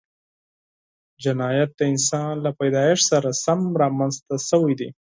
[1.23, 4.89] جنایت د انسان له پیدایښت سره سم رامنځته شوی دی